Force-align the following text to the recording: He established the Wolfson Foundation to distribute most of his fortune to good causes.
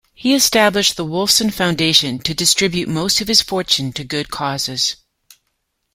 He 0.15 0.33
established 0.33 0.95
the 0.95 1.05
Wolfson 1.05 1.53
Foundation 1.53 2.17
to 2.17 2.33
distribute 2.33 2.89
most 2.89 3.21
of 3.21 3.27
his 3.27 3.43
fortune 3.43 3.93
to 3.93 4.03
good 4.03 4.31
causes. 4.31 4.95